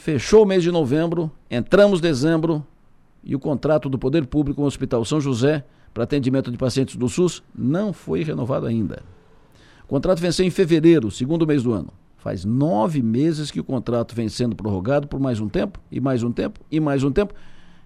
Fechou 0.00 0.44
o 0.44 0.46
mês 0.46 0.62
de 0.62 0.70
novembro, 0.70 1.30
entramos 1.50 2.00
dezembro 2.00 2.66
e 3.22 3.36
o 3.36 3.38
contrato 3.38 3.86
do 3.86 3.98
Poder 3.98 4.24
Público 4.24 4.56
com 4.56 4.62
o 4.62 4.66
Hospital 4.66 5.04
São 5.04 5.20
José 5.20 5.62
para 5.92 6.04
atendimento 6.04 6.50
de 6.50 6.56
pacientes 6.56 6.96
do 6.96 7.06
SUS 7.06 7.42
não 7.54 7.92
foi 7.92 8.24
renovado 8.24 8.64
ainda. 8.64 9.02
O 9.84 9.88
contrato 9.88 10.18
venceu 10.18 10.46
em 10.46 10.48
fevereiro, 10.48 11.10
segundo 11.10 11.46
mês 11.46 11.62
do 11.62 11.74
ano. 11.74 11.92
Faz 12.16 12.46
nove 12.46 13.02
meses 13.02 13.50
que 13.50 13.60
o 13.60 13.64
contrato 13.64 14.14
vem 14.14 14.26
sendo 14.30 14.56
prorrogado 14.56 15.06
por 15.06 15.20
mais 15.20 15.38
um 15.38 15.50
tempo, 15.50 15.78
e 15.92 16.00
mais 16.00 16.22
um 16.22 16.32
tempo, 16.32 16.58
e 16.70 16.80
mais 16.80 17.04
um 17.04 17.12
tempo, 17.12 17.34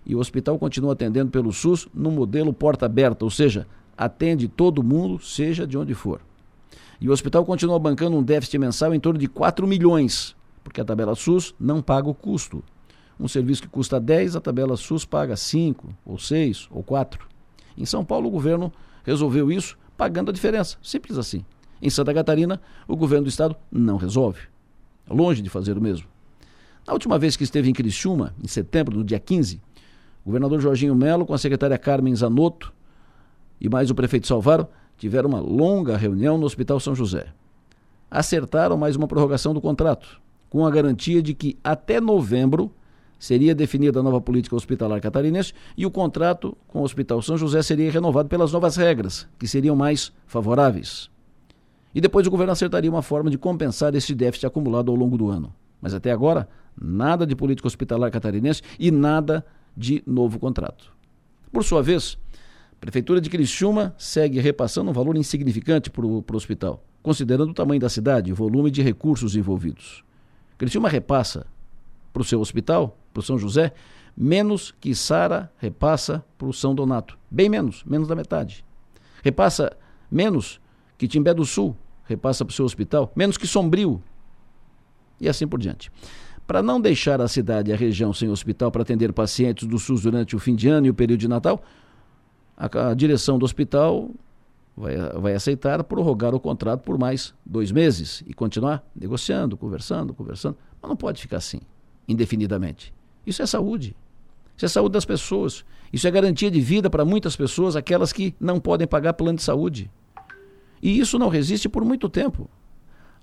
e 0.06 0.14
o 0.14 0.20
hospital 0.20 0.56
continua 0.56 0.92
atendendo 0.92 1.32
pelo 1.32 1.52
SUS 1.52 1.88
no 1.92 2.12
modelo 2.12 2.52
porta 2.52 2.86
aberta, 2.86 3.24
ou 3.24 3.30
seja, 3.30 3.66
atende 3.98 4.46
todo 4.46 4.84
mundo, 4.84 5.18
seja 5.18 5.66
de 5.66 5.76
onde 5.76 5.94
for. 5.94 6.20
E 7.00 7.08
o 7.08 7.12
hospital 7.12 7.44
continua 7.44 7.80
bancando 7.80 8.16
um 8.16 8.22
déficit 8.22 8.56
mensal 8.56 8.94
em 8.94 9.00
torno 9.00 9.18
de 9.18 9.26
4 9.26 9.66
milhões, 9.66 10.36
porque 10.64 10.80
a 10.80 10.84
tabela 10.84 11.14
SUS 11.14 11.54
não 11.60 11.80
paga 11.82 12.08
o 12.08 12.14
custo. 12.14 12.64
Um 13.20 13.28
serviço 13.28 13.62
que 13.62 13.68
custa 13.68 14.00
10, 14.00 14.34
a 14.34 14.40
tabela 14.40 14.76
SUS 14.76 15.04
paga 15.04 15.36
5, 15.36 15.88
ou 16.04 16.18
6, 16.18 16.68
ou 16.70 16.82
4. 16.82 17.28
Em 17.76 17.84
São 17.84 18.04
Paulo, 18.04 18.26
o 18.26 18.30
governo 18.30 18.72
resolveu 19.04 19.52
isso 19.52 19.78
pagando 19.96 20.30
a 20.30 20.32
diferença. 20.32 20.76
Simples 20.82 21.18
assim. 21.18 21.44
Em 21.80 21.90
Santa 21.90 22.14
Catarina, 22.14 22.60
o 22.88 22.96
governo 22.96 23.24
do 23.24 23.28
estado 23.28 23.54
não 23.70 23.96
resolve. 23.96 24.40
Longe 25.08 25.42
de 25.42 25.50
fazer 25.50 25.76
o 25.76 25.80
mesmo. 25.80 26.08
Na 26.86 26.92
última 26.92 27.18
vez 27.18 27.36
que 27.36 27.44
esteve 27.44 27.68
em 27.68 27.72
Criciúma, 27.72 28.34
em 28.42 28.48
setembro, 28.48 28.96
no 28.96 29.04
dia 29.04 29.20
15, 29.20 29.60
o 30.22 30.26
governador 30.26 30.60
Jorginho 30.60 30.94
Melo, 30.94 31.26
com 31.26 31.34
a 31.34 31.38
secretária 31.38 31.76
Carmen 31.78 32.14
Zanotto 32.16 32.72
e 33.60 33.68
mais 33.68 33.90
o 33.90 33.94
prefeito 33.94 34.26
Salvaro, 34.26 34.66
tiveram 34.96 35.28
uma 35.28 35.40
longa 35.40 35.96
reunião 35.96 36.38
no 36.38 36.46
Hospital 36.46 36.80
São 36.80 36.94
José. 36.94 37.26
Acertaram 38.10 38.76
mais 38.76 38.96
uma 38.96 39.06
prorrogação 39.08 39.52
do 39.52 39.60
contrato, 39.60 40.20
com 40.54 40.64
a 40.64 40.70
garantia 40.70 41.20
de 41.20 41.34
que 41.34 41.58
até 41.64 42.00
novembro 42.00 42.70
seria 43.18 43.56
definida 43.56 43.98
a 43.98 44.02
nova 44.04 44.20
política 44.20 44.54
hospitalar 44.54 45.00
catarinense 45.00 45.52
e 45.76 45.84
o 45.84 45.90
contrato 45.90 46.56
com 46.68 46.78
o 46.78 46.84
Hospital 46.84 47.20
São 47.22 47.36
José 47.36 47.60
seria 47.60 47.90
renovado 47.90 48.28
pelas 48.28 48.52
novas 48.52 48.76
regras, 48.76 49.26
que 49.36 49.48
seriam 49.48 49.74
mais 49.74 50.12
favoráveis. 50.28 51.10
E 51.92 52.00
depois 52.00 52.24
o 52.28 52.30
governo 52.30 52.52
acertaria 52.52 52.88
uma 52.88 53.02
forma 53.02 53.30
de 53.30 53.36
compensar 53.36 53.96
esse 53.96 54.14
déficit 54.14 54.46
acumulado 54.46 54.92
ao 54.92 54.96
longo 54.96 55.18
do 55.18 55.28
ano. 55.28 55.52
Mas 55.82 55.92
até 55.92 56.12
agora, 56.12 56.48
nada 56.80 57.26
de 57.26 57.34
política 57.34 57.66
hospitalar 57.66 58.12
catarinense 58.12 58.62
e 58.78 58.92
nada 58.92 59.44
de 59.76 60.04
novo 60.06 60.38
contrato. 60.38 60.92
Por 61.50 61.64
sua 61.64 61.82
vez, 61.82 62.16
a 62.70 62.76
Prefeitura 62.76 63.20
de 63.20 63.28
Criciúma 63.28 63.92
segue 63.98 64.38
repassando 64.38 64.88
um 64.88 64.94
valor 64.94 65.16
insignificante 65.16 65.90
para 65.90 66.06
o 66.06 66.24
hospital, 66.32 66.84
considerando 67.02 67.50
o 67.50 67.54
tamanho 67.54 67.80
da 67.80 67.88
cidade 67.88 68.30
e 68.30 68.32
o 68.32 68.36
volume 68.36 68.70
de 68.70 68.82
recursos 68.82 69.34
envolvidos. 69.34 70.04
Criciúma 70.58 70.88
repassa 70.88 71.46
para 72.12 72.22
o 72.22 72.24
seu 72.24 72.40
hospital, 72.40 72.96
para 73.12 73.20
o 73.20 73.22
São 73.22 73.38
José, 73.38 73.72
menos 74.16 74.72
que 74.80 74.94
Sara 74.94 75.52
repassa 75.58 76.24
para 76.38 76.46
o 76.46 76.52
São 76.52 76.74
Donato. 76.74 77.18
Bem 77.30 77.48
menos, 77.48 77.82
menos 77.84 78.06
da 78.06 78.14
metade. 78.14 78.64
Repassa 79.22 79.76
menos 80.10 80.60
que 80.96 81.08
Timbé 81.08 81.34
do 81.34 81.44
Sul 81.44 81.76
repassa 82.04 82.44
para 82.44 82.52
o 82.52 82.54
seu 82.54 82.64
hospital, 82.64 83.12
menos 83.16 83.36
que 83.36 83.46
Sombrio. 83.46 84.02
E 85.20 85.28
assim 85.28 85.46
por 85.46 85.58
diante. 85.58 85.90
Para 86.46 86.62
não 86.62 86.80
deixar 86.80 87.20
a 87.20 87.28
cidade 87.28 87.70
e 87.70 87.74
a 87.74 87.76
região 87.76 88.12
sem 88.12 88.28
hospital 88.28 88.70
para 88.70 88.82
atender 88.82 89.12
pacientes 89.12 89.66
do 89.66 89.78
SUS 89.78 90.02
durante 90.02 90.36
o 90.36 90.38
fim 90.38 90.54
de 90.54 90.68
ano 90.68 90.86
e 90.86 90.90
o 90.90 90.94
período 90.94 91.20
de 91.20 91.28
Natal, 91.28 91.62
a, 92.56 92.90
a 92.90 92.94
direção 92.94 93.38
do 93.38 93.44
hospital 93.44 94.10
vai, 94.76 94.96
vai 95.20 95.34
aceitar 95.34 95.82
prorrogar 95.84 96.34
o 96.34 96.40
contrato 96.40 96.82
por 96.82 96.98
mais 96.98 97.34
dois 97.44 97.70
meses 97.70 98.22
e 98.26 98.34
continuar 98.34 98.84
negociando, 98.94 99.56
conversando, 99.56 100.14
conversando. 100.14 100.56
Mas 100.80 100.88
não 100.88 100.96
pode 100.96 101.20
ficar 101.20 101.38
assim, 101.38 101.60
indefinidamente. 102.08 102.92
Isso 103.26 103.42
é 103.42 103.46
saúde. 103.46 103.96
Isso 104.56 104.66
é 104.66 104.68
saúde 104.68 104.92
das 104.92 105.04
pessoas. 105.04 105.64
Isso 105.92 106.06
é 106.06 106.10
garantia 106.10 106.50
de 106.50 106.60
vida 106.60 106.90
para 106.90 107.04
muitas 107.04 107.36
pessoas, 107.36 107.76
aquelas 107.76 108.12
que 108.12 108.34
não 108.40 108.60
podem 108.60 108.86
pagar 108.86 109.14
plano 109.14 109.36
de 109.36 109.44
saúde. 109.44 109.90
E 110.82 110.98
isso 110.98 111.18
não 111.18 111.28
resiste 111.28 111.68
por 111.68 111.84
muito 111.84 112.08
tempo. 112.08 112.48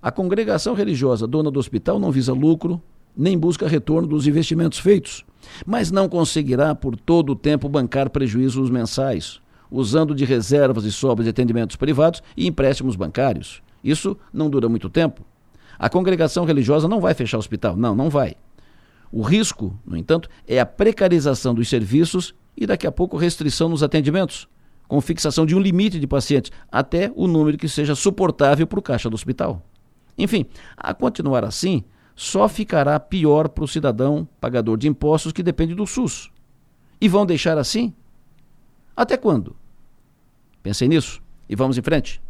A 0.01 0.11
congregação 0.11 0.73
religiosa 0.73 1.27
dona 1.27 1.51
do 1.51 1.59
hospital 1.59 1.99
não 1.99 2.11
visa 2.11 2.33
lucro, 2.33 2.81
nem 3.15 3.37
busca 3.37 3.67
retorno 3.67 4.07
dos 4.07 4.25
investimentos 4.25 4.79
feitos, 4.79 5.23
mas 5.65 5.91
não 5.91 6.09
conseguirá 6.09 6.73
por 6.73 6.95
todo 6.95 7.33
o 7.33 7.35
tempo 7.35 7.69
bancar 7.69 8.09
prejuízos 8.09 8.69
mensais, 8.69 9.41
usando 9.71 10.13
de 10.13 10.25
reservas 10.25 10.83
e 10.83 10.91
sobras 10.91 11.23
de 11.23 11.29
atendimentos 11.29 11.77
privados 11.77 12.21
e 12.35 12.45
empréstimos 12.45 12.95
bancários. 12.95 13.63
Isso 13.83 14.17
não 14.31 14.49
dura 14.49 14.67
muito 14.67 14.89
tempo. 14.89 15.25
A 15.79 15.89
congregação 15.89 16.45
religiosa 16.45 16.87
não 16.87 16.99
vai 16.99 17.13
fechar 17.13 17.37
o 17.37 17.39
hospital, 17.39 17.75
não, 17.75 17.95
não 17.95 18.09
vai. 18.09 18.35
O 19.11 19.21
risco, 19.21 19.77
no 19.85 19.97
entanto, 19.97 20.29
é 20.47 20.59
a 20.59 20.65
precarização 20.65 21.53
dos 21.53 21.67
serviços 21.67 22.35
e 22.55 22.67
daqui 22.67 22.85
a 22.85 22.91
pouco 22.91 23.17
restrição 23.17 23.69
nos 23.69 23.81
atendimentos, 23.81 24.47
com 24.87 25.01
fixação 25.01 25.45
de 25.45 25.55
um 25.55 25.59
limite 25.59 25.99
de 25.99 26.05
pacientes, 26.05 26.51
até 26.71 27.11
o 27.15 27.27
número 27.27 27.57
que 27.57 27.67
seja 27.67 27.95
suportável 27.95 28.67
para 28.67 28.79
o 28.79 28.81
caixa 28.81 29.09
do 29.09 29.15
hospital. 29.15 29.65
Enfim, 30.17 30.45
a 30.77 30.93
continuar 30.93 31.43
assim, 31.43 31.83
só 32.15 32.47
ficará 32.47 32.99
pior 32.99 33.49
para 33.49 33.63
o 33.63 33.67
cidadão 33.67 34.27
pagador 34.39 34.77
de 34.77 34.87
impostos 34.87 35.31
que 35.31 35.41
depende 35.41 35.73
do 35.73 35.87
SUS. 35.87 36.29
E 36.99 37.07
vão 37.07 37.25
deixar 37.25 37.57
assim? 37.57 37.93
Até 38.95 39.17
quando? 39.17 39.55
Pensem 40.63 40.87
nisso 40.87 41.21
e 41.49 41.55
vamos 41.55 41.77
em 41.77 41.81
frente. 41.81 42.21